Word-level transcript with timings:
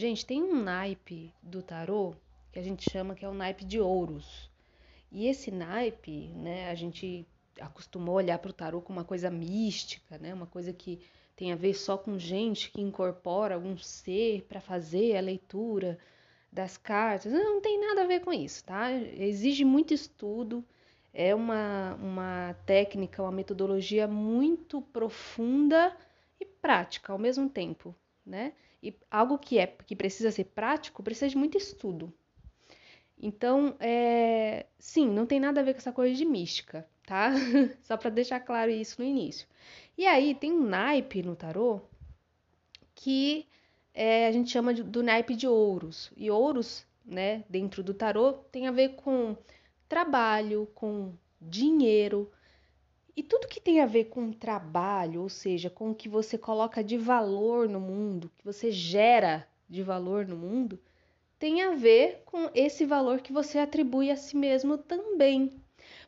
Gente, 0.00 0.24
tem 0.24 0.42
um 0.42 0.62
naipe 0.62 1.30
do 1.42 1.62
tarô 1.62 2.14
que 2.50 2.58
a 2.58 2.62
gente 2.62 2.82
chama 2.82 3.14
que 3.14 3.22
é 3.22 3.28
o 3.28 3.34
naipe 3.34 3.66
de 3.66 3.78
ouros. 3.78 4.50
E 5.12 5.26
esse 5.26 5.50
naipe, 5.50 6.28
né, 6.36 6.70
a 6.70 6.74
gente 6.74 7.26
acostumou 7.60 8.14
olhar 8.14 8.38
para 8.38 8.48
o 8.48 8.54
tarô 8.54 8.80
como 8.80 8.98
uma 8.98 9.04
coisa 9.04 9.30
mística, 9.30 10.16
né, 10.16 10.32
uma 10.32 10.46
coisa 10.46 10.72
que 10.72 11.00
tem 11.36 11.52
a 11.52 11.54
ver 11.54 11.74
só 11.74 11.98
com 11.98 12.18
gente 12.18 12.70
que 12.70 12.80
incorpora 12.80 13.56
algum 13.56 13.76
ser 13.76 14.46
para 14.48 14.58
fazer 14.58 15.18
a 15.18 15.20
leitura 15.20 15.98
das 16.50 16.78
cartas. 16.78 17.30
Não, 17.30 17.56
não 17.56 17.60
tem 17.60 17.78
nada 17.78 18.00
a 18.04 18.06
ver 18.06 18.20
com 18.20 18.32
isso, 18.32 18.64
tá? 18.64 18.90
Exige 18.90 19.66
muito 19.66 19.92
estudo, 19.92 20.64
é 21.12 21.34
uma, 21.34 21.94
uma 21.96 22.56
técnica, 22.64 23.22
uma 23.22 23.30
metodologia 23.30 24.08
muito 24.08 24.80
profunda 24.80 25.94
e 26.40 26.46
prática 26.46 27.12
ao 27.12 27.18
mesmo 27.18 27.50
tempo, 27.50 27.94
né? 28.24 28.54
E 28.82 28.94
algo 29.10 29.38
que 29.38 29.58
é 29.58 29.66
que 29.66 29.94
precisa 29.94 30.30
ser 30.30 30.44
prático 30.44 31.02
precisa 31.02 31.28
de 31.28 31.36
muito 31.36 31.56
estudo. 31.56 32.12
Então, 33.22 33.76
é, 33.78 34.66
sim, 34.78 35.06
não 35.08 35.26
tem 35.26 35.38
nada 35.38 35.60
a 35.60 35.64
ver 35.64 35.74
com 35.74 35.78
essa 35.78 35.92
coisa 35.92 36.14
de 36.14 36.24
mística, 36.24 36.88
tá? 37.06 37.32
Só 37.82 37.96
para 37.96 38.08
deixar 38.08 38.40
claro 38.40 38.70
isso 38.70 39.00
no 39.00 39.06
início. 39.06 39.46
E 39.96 40.06
aí 40.06 40.34
tem 40.34 40.52
um 40.52 40.62
naipe 40.62 41.22
no 41.22 41.36
tarô 41.36 41.80
que 42.94 43.46
é, 43.94 44.26
a 44.26 44.32
gente 44.32 44.50
chama 44.50 44.72
de, 44.72 44.82
do 44.82 45.02
naipe 45.02 45.34
de 45.34 45.46
ouros. 45.46 46.10
E 46.16 46.30
ouros, 46.30 46.86
né, 47.04 47.44
dentro 47.48 47.82
do 47.82 47.92
tarô, 47.92 48.32
tem 48.32 48.66
a 48.66 48.70
ver 48.70 48.90
com 48.96 49.36
trabalho, 49.88 50.68
com 50.74 51.12
dinheiro. 51.40 52.30
E 53.16 53.22
tudo 53.22 53.48
que 53.48 53.60
tem 53.60 53.80
a 53.80 53.86
ver 53.86 54.04
com 54.04 54.32
trabalho, 54.32 55.22
ou 55.22 55.28
seja, 55.28 55.68
com 55.68 55.90
o 55.90 55.94
que 55.94 56.08
você 56.08 56.38
coloca 56.38 56.82
de 56.82 56.96
valor 56.96 57.68
no 57.68 57.80
mundo, 57.80 58.30
que 58.36 58.44
você 58.44 58.70
gera 58.70 59.46
de 59.68 59.82
valor 59.82 60.26
no 60.26 60.36
mundo, 60.36 60.78
tem 61.38 61.62
a 61.62 61.74
ver 61.74 62.22
com 62.24 62.50
esse 62.54 62.84
valor 62.84 63.20
que 63.20 63.32
você 63.32 63.58
atribui 63.58 64.10
a 64.10 64.16
si 64.16 64.36
mesmo 64.36 64.76
também. 64.76 65.60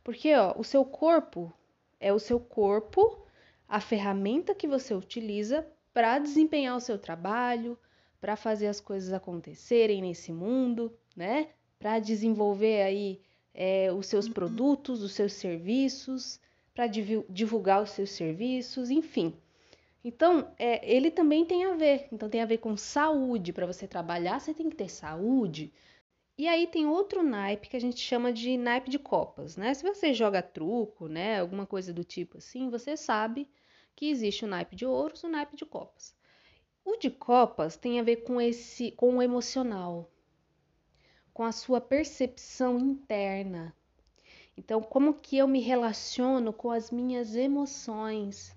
Porque 0.04 0.34
ó, 0.34 0.54
o 0.58 0.64
seu 0.64 0.84
corpo 0.84 1.52
é 1.98 2.12
o 2.12 2.18
seu 2.18 2.38
corpo, 2.38 3.24
a 3.68 3.80
ferramenta 3.80 4.54
que 4.54 4.68
você 4.68 4.94
utiliza 4.94 5.66
para 5.94 6.18
desempenhar 6.18 6.76
o 6.76 6.80
seu 6.80 6.98
trabalho, 6.98 7.78
para 8.20 8.36
fazer 8.36 8.66
as 8.66 8.80
coisas 8.80 9.12
acontecerem 9.12 10.02
nesse 10.02 10.32
mundo, 10.32 10.92
né? 11.16 11.48
Para 11.78 11.98
desenvolver 11.98 12.82
aí 12.82 13.20
é, 13.54 13.92
os 13.92 14.06
seus 14.06 14.28
produtos, 14.28 15.02
os 15.02 15.12
seus 15.12 15.32
serviços, 15.32 16.40
para 16.74 16.86
divulgar 16.86 17.82
os 17.82 17.90
seus 17.90 18.10
serviços, 18.10 18.90
enfim. 18.90 19.36
Então, 20.04 20.52
é, 20.58 20.80
ele 20.90 21.10
também 21.10 21.44
tem 21.44 21.64
a 21.64 21.74
ver. 21.74 22.08
Então, 22.12 22.28
tem 22.28 22.42
a 22.42 22.46
ver 22.46 22.58
com 22.58 22.76
saúde. 22.76 23.52
Para 23.52 23.66
você 23.66 23.86
trabalhar, 23.86 24.40
você 24.40 24.52
tem 24.52 24.68
que 24.68 24.76
ter 24.76 24.88
saúde. 24.88 25.72
E 26.36 26.48
aí 26.48 26.66
tem 26.66 26.86
outro 26.86 27.22
naipe 27.22 27.68
que 27.68 27.76
a 27.76 27.80
gente 27.80 28.00
chama 28.00 28.32
de 28.32 28.56
naipe 28.56 28.90
de 28.90 28.98
copas, 28.98 29.56
né? 29.56 29.72
Se 29.74 29.82
você 29.82 30.14
joga 30.14 30.42
truco, 30.42 31.06
né, 31.06 31.38
alguma 31.38 31.66
coisa 31.66 31.92
do 31.92 32.02
tipo 32.02 32.38
assim, 32.38 32.70
você 32.70 32.96
sabe 32.96 33.48
que 33.94 34.08
existe 34.08 34.44
o 34.44 34.48
naipe 34.48 34.74
de 34.74 34.86
ouros 34.86 35.22
o 35.22 35.28
naipe 35.28 35.56
de 35.56 35.66
copas. 35.66 36.16
O 36.84 36.96
de 36.96 37.10
copas 37.10 37.76
tem 37.76 38.00
a 38.00 38.02
ver 38.02 38.24
com 38.24 38.40
esse, 38.40 38.90
com 38.92 39.18
o 39.18 39.22
emocional, 39.22 40.10
com 41.32 41.44
a 41.44 41.52
sua 41.52 41.80
percepção 41.80 42.78
interna. 42.78 43.74
Então, 44.56 44.82
como 44.82 45.14
que 45.14 45.38
eu 45.38 45.48
me 45.48 45.60
relaciono 45.60 46.52
com 46.52 46.70
as 46.70 46.90
minhas 46.90 47.34
emoções? 47.34 48.54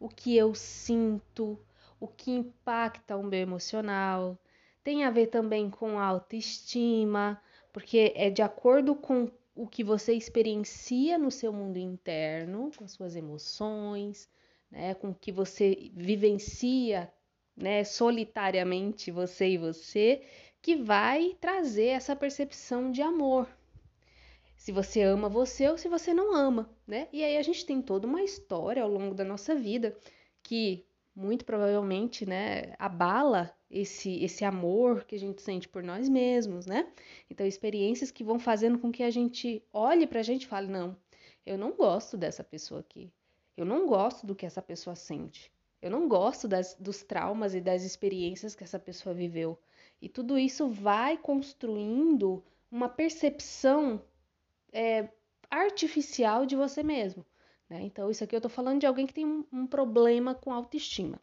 O 0.00 0.08
que 0.08 0.36
eu 0.36 0.54
sinto, 0.54 1.58
o 2.00 2.08
que 2.08 2.32
impacta 2.32 3.16
o 3.16 3.22
meu 3.22 3.38
emocional. 3.38 4.36
Tem 4.82 5.04
a 5.04 5.10
ver 5.10 5.28
também 5.28 5.70
com 5.70 5.98
autoestima, 5.98 7.40
porque 7.72 8.12
é 8.16 8.28
de 8.28 8.42
acordo 8.42 8.96
com 8.96 9.30
o 9.54 9.68
que 9.68 9.84
você 9.84 10.12
experiencia 10.12 11.16
no 11.16 11.30
seu 11.30 11.52
mundo 11.52 11.76
interno, 11.76 12.72
com 12.76 12.84
as 12.84 12.90
suas 12.90 13.14
emoções, 13.14 14.28
né, 14.68 14.94
com 14.94 15.10
o 15.10 15.14
que 15.14 15.30
você 15.30 15.90
vivencia, 15.94 17.12
né, 17.56 17.84
solitariamente 17.84 19.12
você 19.12 19.50
e 19.50 19.58
você, 19.58 20.22
que 20.60 20.74
vai 20.74 21.36
trazer 21.40 21.88
essa 21.88 22.16
percepção 22.16 22.90
de 22.90 23.02
amor. 23.02 23.46
Se 24.62 24.70
você 24.70 25.02
ama 25.02 25.28
você 25.28 25.68
ou 25.68 25.76
se 25.76 25.88
você 25.88 26.14
não 26.14 26.32
ama, 26.36 26.70
né? 26.86 27.08
E 27.12 27.24
aí 27.24 27.36
a 27.36 27.42
gente 27.42 27.66
tem 27.66 27.82
toda 27.82 28.06
uma 28.06 28.22
história 28.22 28.80
ao 28.80 28.88
longo 28.88 29.12
da 29.12 29.24
nossa 29.24 29.56
vida 29.56 29.92
que 30.40 30.86
muito 31.16 31.44
provavelmente, 31.44 32.24
né, 32.24 32.72
abala 32.78 33.52
esse 33.68 34.22
esse 34.22 34.44
amor 34.44 35.02
que 35.04 35.16
a 35.16 35.18
gente 35.18 35.42
sente 35.42 35.68
por 35.68 35.82
nós 35.82 36.08
mesmos, 36.08 36.64
né? 36.64 36.92
Então 37.28 37.44
experiências 37.44 38.12
que 38.12 38.22
vão 38.22 38.38
fazendo 38.38 38.78
com 38.78 38.92
que 38.92 39.02
a 39.02 39.10
gente 39.10 39.60
olhe 39.72 40.06
pra 40.06 40.22
gente 40.22 40.44
e 40.44 40.46
fale: 40.46 40.68
"Não, 40.68 40.96
eu 41.44 41.58
não 41.58 41.72
gosto 41.72 42.16
dessa 42.16 42.44
pessoa 42.44 42.82
aqui. 42.82 43.12
Eu 43.56 43.64
não 43.64 43.84
gosto 43.88 44.24
do 44.24 44.32
que 44.36 44.46
essa 44.46 44.62
pessoa 44.62 44.94
sente. 44.94 45.50
Eu 45.82 45.90
não 45.90 46.06
gosto 46.06 46.46
das, 46.46 46.76
dos 46.78 47.02
traumas 47.02 47.52
e 47.52 47.60
das 47.60 47.82
experiências 47.82 48.54
que 48.54 48.62
essa 48.62 48.78
pessoa 48.78 49.12
viveu. 49.12 49.58
E 50.00 50.08
tudo 50.08 50.38
isso 50.38 50.68
vai 50.68 51.16
construindo 51.16 52.44
uma 52.70 52.88
percepção 52.88 54.00
é, 54.72 55.08
artificial 55.50 56.46
de 56.46 56.56
você 56.56 56.82
mesmo. 56.82 57.24
Né? 57.68 57.82
Então, 57.82 58.10
isso 58.10 58.24
aqui 58.24 58.34
eu 58.34 58.40
tô 58.40 58.48
falando 58.48 58.80
de 58.80 58.86
alguém 58.86 59.06
que 59.06 59.14
tem 59.14 59.26
um, 59.26 59.44
um 59.52 59.66
problema 59.66 60.34
com 60.34 60.52
autoestima. 60.52 61.20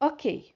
Ok. 0.00 0.54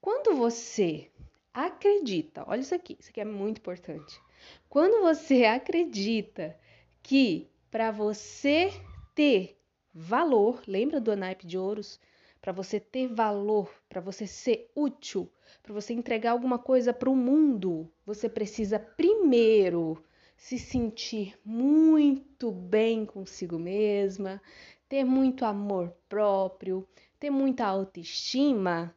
Quando 0.00 0.36
você 0.36 1.10
acredita, 1.52 2.44
olha 2.46 2.60
isso 2.60 2.74
aqui, 2.74 2.96
isso 2.98 3.10
aqui 3.10 3.20
é 3.20 3.24
muito 3.24 3.58
importante. 3.58 4.20
Quando 4.68 5.02
você 5.02 5.44
acredita 5.44 6.58
que 7.02 7.48
para 7.70 7.90
você 7.90 8.70
ter 9.14 9.58
valor, 9.92 10.62
lembra 10.66 11.00
do 11.00 11.16
naipe 11.16 11.46
de 11.46 11.58
ouros? 11.58 12.00
Para 12.40 12.52
você 12.52 12.78
ter 12.78 13.08
valor, 13.08 13.68
para 13.88 14.00
você 14.00 14.26
ser 14.26 14.70
útil, 14.74 15.30
para 15.62 15.74
você 15.74 15.92
entregar 15.92 16.30
alguma 16.30 16.58
coisa 16.58 16.92
para 16.92 17.10
o 17.10 17.16
mundo, 17.16 17.90
você 18.06 18.28
precisa 18.28 18.78
primeiro 18.78 20.02
se 20.38 20.56
sentir 20.56 21.36
muito 21.44 22.52
bem 22.52 23.04
consigo 23.04 23.58
mesma, 23.58 24.40
ter 24.88 25.04
muito 25.04 25.44
amor 25.44 25.92
próprio, 26.08 26.88
ter 27.18 27.28
muita 27.28 27.66
autoestima, 27.66 28.94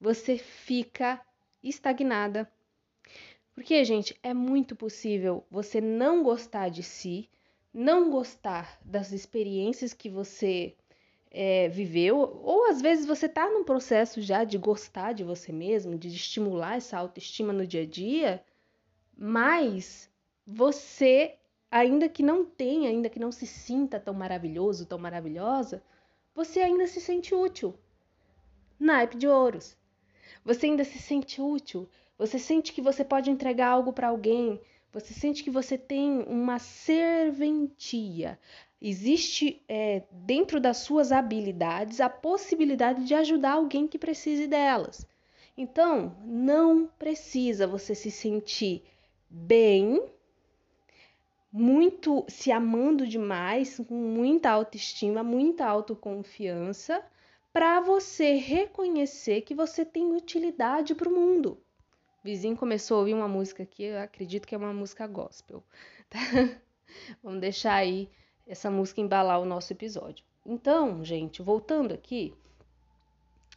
você 0.00 0.38
fica 0.38 1.20
estagnada. 1.62 2.50
Porque, 3.54 3.84
gente, 3.84 4.18
é 4.22 4.32
muito 4.32 4.74
possível 4.74 5.44
você 5.50 5.78
não 5.78 6.22
gostar 6.22 6.70
de 6.70 6.82
si, 6.82 7.28
não 7.72 8.10
gostar 8.10 8.80
das 8.82 9.12
experiências 9.12 9.92
que 9.92 10.08
você 10.08 10.74
é, 11.30 11.68
viveu, 11.68 12.18
ou 12.18 12.70
às 12.70 12.80
vezes 12.80 13.04
você 13.04 13.26
está 13.26 13.50
num 13.50 13.62
processo 13.62 14.22
já 14.22 14.42
de 14.42 14.56
gostar 14.56 15.12
de 15.12 15.22
você 15.22 15.52
mesmo, 15.52 15.98
de 15.98 16.08
estimular 16.08 16.78
essa 16.78 16.96
autoestima 16.96 17.52
no 17.52 17.66
dia 17.66 17.82
a 17.82 17.86
dia, 17.86 18.42
mas 19.18 20.08
você, 20.46 21.34
ainda 21.68 22.08
que 22.08 22.22
não 22.22 22.44
tenha, 22.44 22.88
ainda 22.88 23.10
que 23.10 23.18
não 23.18 23.32
se 23.32 23.48
sinta 23.48 23.98
tão 23.98 24.14
maravilhoso, 24.14 24.86
tão 24.86 24.96
maravilhosa, 24.96 25.82
você 26.32 26.60
ainda 26.60 26.86
se 26.86 27.00
sente 27.00 27.34
útil. 27.34 27.74
Naipe 28.78 29.16
de 29.16 29.26
ouros. 29.26 29.76
Você 30.44 30.66
ainda 30.66 30.84
se 30.84 31.00
sente 31.00 31.42
útil. 31.42 31.88
Você 32.16 32.38
sente 32.38 32.72
que 32.72 32.80
você 32.80 33.04
pode 33.04 33.28
entregar 33.28 33.70
algo 33.70 33.92
para 33.92 34.06
alguém. 34.06 34.60
Você 34.92 35.12
sente 35.12 35.42
que 35.42 35.50
você 35.50 35.76
tem 35.76 36.20
uma 36.22 36.60
serventia. 36.60 38.38
Existe 38.80 39.60
é, 39.68 40.04
dentro 40.12 40.60
das 40.60 40.76
suas 40.76 41.10
habilidades 41.10 42.00
a 42.00 42.08
possibilidade 42.08 43.04
de 43.04 43.14
ajudar 43.14 43.54
alguém 43.54 43.88
que 43.88 43.98
precise 43.98 44.46
delas. 44.46 45.04
Então, 45.56 46.16
não 46.24 46.86
precisa 46.86 47.66
você 47.66 47.96
se 47.96 48.12
sentir 48.12 48.84
bem, 49.28 50.02
muito 51.52 52.24
se 52.28 52.52
amando 52.52 53.06
demais, 53.06 53.78
com 53.88 53.94
muita 53.94 54.50
autoestima, 54.50 55.22
muita 55.22 55.66
autoconfiança, 55.66 57.04
para 57.52 57.80
você 57.80 58.34
reconhecer 58.34 59.40
que 59.42 59.54
você 59.54 59.84
tem 59.84 60.14
utilidade 60.14 60.94
para 60.94 61.08
o 61.08 61.14
mundo. 61.14 61.58
O 62.20 62.24
vizinho 62.24 62.56
começou 62.56 62.96
a 62.96 63.00
ouvir 63.00 63.14
uma 63.14 63.28
música 63.28 63.62
aqui, 63.62 63.84
eu 63.84 64.00
acredito 64.00 64.46
que 64.46 64.54
é 64.54 64.58
uma 64.58 64.72
música 64.72 65.06
gospel. 65.06 65.62
Tá? 66.10 66.18
Vamos 67.22 67.38
deixar 67.38 67.74
aí 67.74 68.08
essa 68.46 68.70
música 68.70 69.02
embalar 69.02 69.38
o 69.38 69.44
nosso 69.44 69.74
episódio. 69.74 70.24
Então, 70.46 71.04
gente, 71.04 71.42
voltando 71.42 71.92
aqui, 71.92 72.34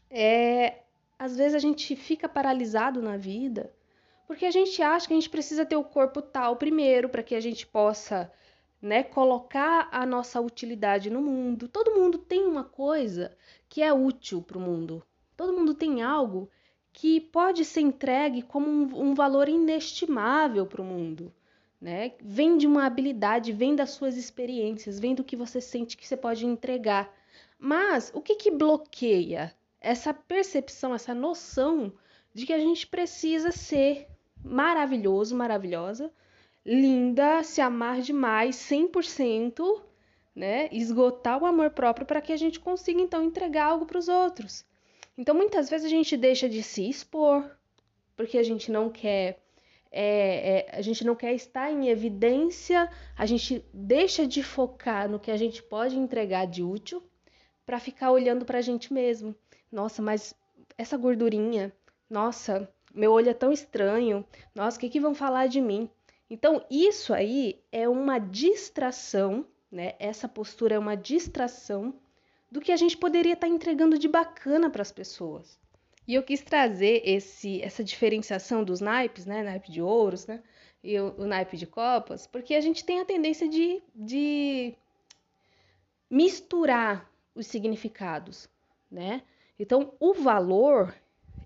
é, 0.09 0.81
às 1.17 1.37
vezes 1.37 1.55
a 1.55 1.59
gente 1.59 1.95
fica 1.95 2.27
paralisado 2.27 3.01
na 3.01 3.15
vida 3.15 3.73
porque 4.31 4.45
a 4.45 4.51
gente 4.51 4.81
acha 4.81 5.07
que 5.07 5.13
a 5.13 5.17
gente 5.17 5.29
precisa 5.29 5.65
ter 5.65 5.75
o 5.75 5.83
corpo 5.83 6.21
tal 6.21 6.55
primeiro 6.55 7.09
para 7.09 7.21
que 7.21 7.35
a 7.35 7.41
gente 7.41 7.67
possa, 7.67 8.31
né, 8.81 9.03
colocar 9.03 9.89
a 9.91 10.05
nossa 10.05 10.39
utilidade 10.39 11.09
no 11.09 11.21
mundo. 11.21 11.67
Todo 11.67 11.99
mundo 11.99 12.17
tem 12.17 12.45
uma 12.45 12.63
coisa 12.63 13.35
que 13.67 13.81
é 13.81 13.91
útil 13.91 14.41
para 14.41 14.57
o 14.57 14.61
mundo. 14.61 15.03
Todo 15.35 15.51
mundo 15.51 15.73
tem 15.73 16.01
algo 16.01 16.49
que 16.93 17.19
pode 17.19 17.65
ser 17.65 17.81
entregue 17.81 18.41
como 18.41 18.69
um, 18.69 19.09
um 19.09 19.13
valor 19.13 19.49
inestimável 19.49 20.65
para 20.65 20.81
o 20.81 20.85
mundo. 20.85 21.33
Né? 21.81 22.13
Vem 22.21 22.57
de 22.57 22.65
uma 22.65 22.85
habilidade, 22.85 23.51
vem 23.51 23.75
das 23.75 23.89
suas 23.89 24.15
experiências, 24.15 24.97
vem 24.97 25.13
do 25.13 25.25
que 25.25 25.35
você 25.35 25.59
sente 25.59 25.97
que 25.97 26.07
você 26.07 26.15
pode 26.15 26.45
entregar. 26.45 27.13
Mas 27.59 28.13
o 28.15 28.21
que, 28.21 28.35
que 28.35 28.49
bloqueia 28.49 29.53
essa 29.81 30.13
percepção, 30.13 30.95
essa 30.95 31.13
noção 31.13 31.91
de 32.33 32.45
que 32.45 32.53
a 32.53 32.59
gente 32.59 32.87
precisa 32.87 33.51
ser 33.51 34.07
maravilhoso, 34.43 35.35
maravilhosa, 35.35 36.11
linda, 36.65 37.43
se 37.43 37.61
amar 37.61 38.01
demais, 38.01 38.55
100%, 38.55 39.81
né? 40.35 40.69
Esgotar 40.71 41.41
o 41.41 41.45
amor 41.45 41.71
próprio 41.71 42.05
para 42.05 42.21
que 42.21 42.31
a 42.31 42.37
gente 42.37 42.59
consiga 42.59 43.01
então 43.01 43.23
entregar 43.23 43.65
algo 43.65 43.85
para 43.85 43.97
os 43.97 44.07
outros. 44.07 44.65
Então, 45.17 45.35
muitas 45.35 45.69
vezes 45.69 45.85
a 45.85 45.89
gente 45.89 46.15
deixa 46.15 46.47
de 46.47 46.63
se 46.63 46.89
expor, 46.89 47.49
porque 48.15 48.37
a 48.37 48.43
gente 48.43 48.71
não 48.71 48.89
quer. 48.89 49.39
É, 49.93 50.69
é, 50.71 50.77
a 50.77 50.81
gente 50.81 51.03
não 51.03 51.15
quer 51.15 51.33
estar 51.33 51.69
em 51.69 51.89
evidência, 51.89 52.89
a 53.17 53.25
gente 53.25 53.65
deixa 53.73 54.25
de 54.25 54.41
focar 54.41 55.09
no 55.09 55.19
que 55.19 55.29
a 55.29 55.35
gente 55.35 55.61
pode 55.61 55.97
entregar 55.97 56.47
de 56.47 56.63
útil 56.63 57.03
para 57.65 57.77
ficar 57.77 58.09
olhando 58.11 58.45
para 58.45 58.59
a 58.59 58.61
gente 58.61 58.93
mesmo. 58.93 59.35
Nossa, 59.69 60.01
mas 60.01 60.33
essa 60.77 60.95
gordurinha, 60.95 61.73
nossa, 62.09 62.69
meu 62.93 63.11
olho 63.11 63.29
é 63.29 63.33
tão 63.33 63.51
estranho, 63.51 64.25
nossa, 64.53 64.77
o 64.77 64.79
que, 64.79 64.89
que 64.89 64.99
vão 64.99 65.13
falar 65.13 65.47
de 65.47 65.61
mim? 65.61 65.89
Então, 66.29 66.65
isso 66.69 67.13
aí 67.13 67.61
é 67.71 67.89
uma 67.89 68.17
distração, 68.17 69.45
né? 69.71 69.93
Essa 69.99 70.27
postura 70.27 70.75
é 70.75 70.79
uma 70.79 70.95
distração 70.95 71.93
do 72.49 72.61
que 72.61 72.71
a 72.71 72.77
gente 72.77 72.97
poderia 72.97 73.33
estar 73.33 73.47
tá 73.47 73.53
entregando 73.53 73.97
de 73.97 74.07
bacana 74.07 74.69
para 74.69 74.81
as 74.81 74.91
pessoas. 74.91 75.59
E 76.07 76.15
eu 76.15 76.23
quis 76.23 76.41
trazer 76.41 77.01
esse, 77.05 77.61
essa 77.61 77.83
diferenciação 77.83 78.63
dos 78.63 78.81
naipes, 78.81 79.25
né? 79.25 79.43
Naipe 79.43 79.71
de 79.71 79.81
ouros, 79.81 80.25
né? 80.25 80.41
E 80.83 80.99
o, 80.99 81.13
o 81.17 81.25
naipe 81.25 81.57
de 81.57 81.67
copas, 81.67 82.25
porque 82.25 82.55
a 82.55 82.61
gente 82.61 82.83
tem 82.83 82.99
a 82.99 83.05
tendência 83.05 83.47
de, 83.47 83.81
de 83.93 84.73
misturar 86.09 87.09
os 87.35 87.47
significados, 87.47 88.49
né? 88.89 89.21
Então, 89.59 89.93
o 89.99 90.13
valor, 90.13 90.93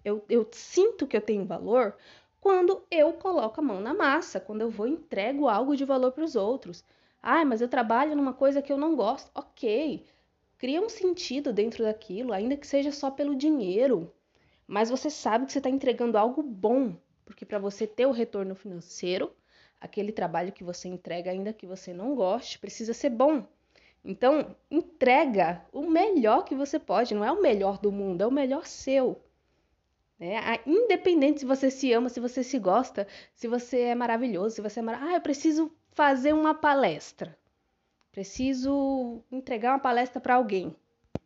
eu, 0.06 0.24
eu 0.30 0.48
sinto 0.52 1.08
que 1.08 1.18
eu 1.18 1.22
tenho 1.22 1.44
valor 1.46 1.96
quando 2.40 2.84
eu 2.92 3.12
coloco 3.14 3.60
a 3.60 3.64
mão 3.64 3.82
na 3.82 3.92
massa, 3.92 4.40
quando 4.40 4.62
eu 4.62 4.70
vou 4.70 4.86
entrego 4.86 5.48
algo 5.48 5.76
de 5.76 5.84
valor 5.84 6.12
para 6.12 6.24
os 6.24 6.36
outros. 6.36 6.84
Ah, 7.22 7.44
mas 7.44 7.60
eu 7.60 7.68
trabalho 7.68 8.16
numa 8.16 8.34
coisa 8.34 8.62
que 8.62 8.72
eu 8.72 8.78
não 8.78 8.96
gosto. 8.96 9.32
Ok, 9.34 10.06
cria 10.60 10.80
um 10.80 10.88
sentido 10.88 11.52
dentro 11.52 11.84
daquilo, 11.84 12.32
ainda 12.32 12.56
que 12.56 12.68
seja 12.68 12.92
só 12.92 13.10
pelo 13.10 13.36
dinheiro. 13.36 14.14
Mas 14.68 14.92
você 14.92 15.10
sabe 15.10 15.48
que 15.48 15.52
você 15.52 15.58
está 15.58 15.72
entregando 15.72 16.20
algo 16.20 16.44
bom, 16.44 16.96
porque 17.26 17.46
para 17.46 17.58
você 17.58 17.88
ter 17.88 18.06
o 18.06 18.12
retorno 18.12 18.54
financeiro, 18.54 19.32
aquele 19.82 20.12
trabalho 20.12 20.52
que 20.52 20.64
você 20.64 20.88
entrega, 20.88 21.32
ainda 21.32 21.52
que 21.52 21.66
você 21.66 21.94
não 21.94 22.14
goste, 22.14 22.60
precisa 22.60 22.94
ser 22.94 23.10
bom. 23.10 23.44
Então, 24.04 24.56
entrega 24.70 25.66
o 25.74 25.90
melhor 25.90 26.46
que 26.46 26.54
você 26.54 26.78
pode, 26.78 27.16
não 27.16 27.26
é 27.26 27.32
o 27.32 27.42
melhor 27.42 27.80
do 27.80 27.92
mundo, 27.92 28.22
é 28.22 28.28
o 28.28 28.32
melhor 28.32 28.68
seu. 28.68 29.20
É, 30.20 30.62
independente 30.66 31.42
se 31.42 31.46
você 31.46 31.70
se 31.70 31.92
ama, 31.92 32.10
se 32.10 32.20
você 32.20 32.44
se 32.44 32.58
gosta, 32.58 33.08
se 33.34 33.48
você 33.48 33.82
é 33.82 33.96
maravilhoso, 33.96 34.56
se 34.56 34.62
você 34.62 34.80
é 34.80 34.84
maravilhoso. 34.84 35.14
Ah, 35.14 35.18
eu 35.18 35.22
preciso 35.22 35.72
fazer 35.92 36.34
uma 36.34 36.54
palestra 36.54 37.38
preciso 38.16 39.22
entregar 39.30 39.74
uma 39.74 39.80
palestra 39.80 40.22
para 40.22 40.36
alguém, 40.36 40.74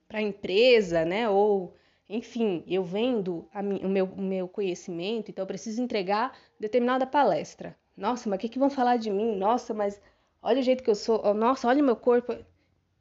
para 0.07 0.17
a 0.17 0.23
empresa, 0.23 1.05
né? 1.05 1.29
Ou, 1.29 1.75
enfim, 2.09 2.63
eu 2.65 2.83
vendo 2.83 3.47
o, 3.53 3.87
meu, 3.87 4.05
o 4.05 4.21
meu 4.21 4.47
conhecimento, 4.47 5.29
então 5.29 5.43
eu 5.43 5.47
preciso 5.47 5.83
entregar 5.83 6.35
determinada 6.59 7.05
palestra. 7.05 7.77
Nossa, 7.95 8.27
mas 8.27 8.37
o 8.37 8.39
que, 8.39 8.49
que 8.49 8.57
vão 8.57 8.71
falar 8.71 8.97
de 8.97 9.11
mim? 9.11 9.35
Nossa, 9.35 9.71
mas 9.71 10.01
olha 10.41 10.61
o 10.61 10.63
jeito 10.63 10.83
que 10.83 10.89
eu 10.89 10.95
sou. 10.95 11.31
Nossa, 11.35 11.67
olha 11.67 11.83
o 11.83 11.85
meu 11.85 11.95
corpo. 11.95 12.35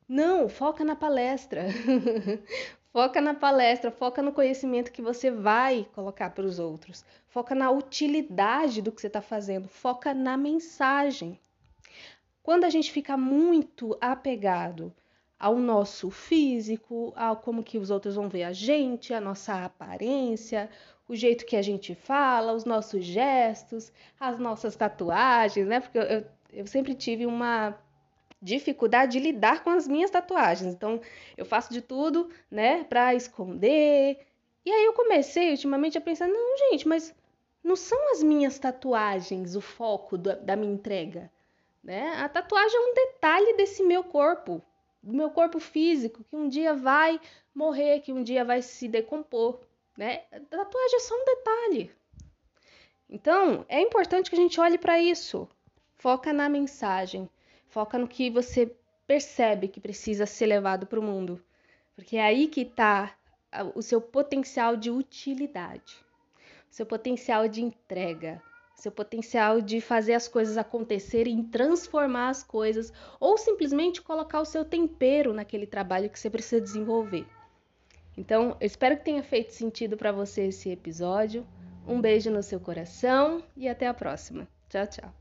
Não, 0.07 0.51
foca 0.51 0.85
na 0.85 0.95
palestra. 0.95 1.65
foca 2.93 3.21
na 3.21 3.35
palestra, 3.35 3.91
foca 3.91 4.23
no 4.23 4.33
conhecimento 4.33 4.93
que 4.93 5.03
você 5.03 5.31
vai 5.31 5.87
colocar 5.95 6.31
para 6.31 6.45
os 6.45 6.59
outros. 6.59 7.05
Foca 7.29 7.55
na 7.55 7.71
utilidade 7.71 8.83
do 8.83 8.91
que 8.91 9.01
você 9.01 9.07
está 9.07 9.21
fazendo. 9.21 9.69
Foca 9.69 10.15
na 10.15 10.37
mensagem. 10.37 11.39
Quando 12.43 12.65
a 12.65 12.71
gente 12.71 12.91
fica 12.91 13.17
muito 13.17 13.97
apegado 14.01 14.93
ao 15.39 15.57
nosso 15.57 16.11
físico, 16.11 17.13
ao 17.15 17.37
como 17.37 17.63
que 17.63 17.79
os 17.79 17.91
outros 17.91 18.17
vão 18.17 18.29
ver 18.29 18.45
a 18.45 18.53
gente, 18.53 19.15
a 19.15 19.21
nossa 19.21 19.65
aparência, 19.65 20.69
o 21.07 21.15
jeito 21.15 21.47
que 21.47 21.57
a 21.57 21.63
gente 21.63 21.95
fala, 21.95 22.53
os 22.53 22.65
nossos 22.65 23.05
gestos, 23.05 23.93
as 24.19 24.39
nossas 24.39 24.75
tatuagens, 24.75 25.67
né? 25.67 25.81
Porque 25.81 25.99
eu, 25.99 26.25
eu 26.53 26.67
sempre 26.67 26.95
tive 26.95 27.25
uma 27.25 27.79
dificuldade 28.41 29.13
de 29.13 29.19
lidar 29.19 29.65
com 29.65 29.71
as 29.71 29.89
minhas 29.89 30.11
tatuagens. 30.11 30.73
Então, 30.73 31.01
eu 31.37 31.45
faço 31.45 31.73
de 31.73 31.81
tudo, 31.81 32.31
né, 32.51 32.85
para 32.85 33.15
esconder. 33.15 34.19
E 34.65 34.71
aí 34.71 34.85
eu 34.85 34.93
comecei 34.93 35.51
ultimamente 35.51 35.99
a 35.99 36.01
pensar, 36.01 36.29
não, 36.29 36.57
gente, 36.71 36.87
mas 36.87 37.15
não 37.63 37.77
são 37.77 38.13
as 38.13 38.23
minhas 38.23 38.59
tatuagens 38.59 39.57
o 39.57 39.61
foco 39.61 40.17
da, 40.17 40.35
da 40.35 40.57
minha 40.57 40.73
entrega. 40.73 41.31
Né? 41.83 42.13
A 42.17 42.29
tatuagem 42.29 42.77
é 42.77 42.91
um 42.91 42.95
detalhe 42.95 43.57
desse 43.57 43.83
meu 43.83 44.05
corpo, 44.05 44.63
do 45.03 45.15
meu 45.15 45.31
corpo 45.31 45.59
físico, 45.59 46.25
que 46.25 46.37
um 46.37 46.49
dia 46.49 46.75
vai 46.75 47.21
morrer, 47.55 48.01
que 48.01 48.13
um 48.13 48.23
dia 48.23 48.45
vai 48.45 48.63
se 48.63 48.89
decompor. 48.89 49.61
Né? 49.97 50.23
A 50.31 50.41
tatuagem 50.41 50.97
é 50.97 51.01
só 51.01 51.15
um 51.15 51.25
detalhe. 51.25 51.91
Então, 53.09 53.65
é 53.69 53.81
importante 53.81 54.29
que 54.29 54.37
a 54.37 54.39
gente 54.39 54.61
olhe 54.61 54.77
para 54.77 55.01
isso. 55.01 55.49
Foca 55.97 56.33
na 56.33 56.49
mensagem, 56.49 57.29
foca 57.69 57.99
no 57.99 58.09
que 58.09 58.31
você 58.31 58.75
percebe 59.07 59.69
que 59.69 59.81
precisa 59.81 60.27
ser 60.27 60.47
levado 60.47 60.87
para 60.87 61.01
o 61.01 61.03
mundo. 61.03 61.43
Porque 61.95 62.17
é 62.17 62.23
aí 62.23 62.47
que 62.47 62.63
está 62.63 63.15
o 63.75 63.83
seu 63.83 64.01
potencial 64.01 64.77
de 64.77 64.91
utilidade, 64.91 65.97
o 66.71 66.75
seu 66.75 66.87
potencial 66.87 67.49
de 67.49 67.63
entrega, 67.63 68.43
seu 68.77 68.93
potencial 68.93 69.61
de 69.61 69.81
fazer 69.81 70.15
as 70.15 70.29
coisas 70.29 70.57
acontecerem, 70.57 71.43
transformar 71.43 72.29
as 72.29 72.45
coisas, 72.45 72.93
ou 73.19 73.37
simplesmente 73.37 74.01
colocar 74.01 74.41
o 74.41 74.45
seu 74.45 74.65
tempero 74.65 75.33
naquele 75.33 75.67
trabalho 75.67 76.09
que 76.09 76.19
você 76.19 76.31
precisa 76.31 76.61
desenvolver. 76.61 77.27
Então, 78.17 78.57
eu 78.61 78.67
espero 78.67 78.97
que 78.97 79.05
tenha 79.05 79.23
feito 79.23 79.53
sentido 79.53 79.97
para 79.97 80.13
você 80.13 80.47
esse 80.47 80.71
episódio. 80.71 81.47
Um 81.87 82.01
beijo 82.01 82.31
no 82.31 82.43
seu 82.43 82.61
coração 82.61 83.43
e 83.57 83.69
até 83.69 83.87
a 83.87 83.95
próxima. 83.95 84.47
Tchau, 84.69 84.87
tchau. 84.87 85.18